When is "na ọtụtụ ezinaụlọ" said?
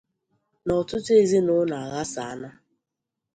0.65-1.75